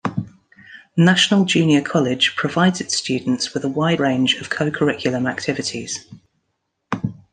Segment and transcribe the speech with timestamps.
[0.97, 6.11] National Junior College provides its students with a wide range of co-curriculum activities.